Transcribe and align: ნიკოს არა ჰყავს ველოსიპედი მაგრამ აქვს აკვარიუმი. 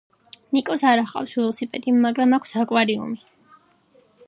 ნიკოს 0.55 0.83
არა 0.91 1.03
ჰყავს 1.09 1.35
ველოსიპედი 1.41 1.95
მაგრამ 2.07 2.35
აქვს 2.39 2.57
აკვარიუმი. 2.65 3.23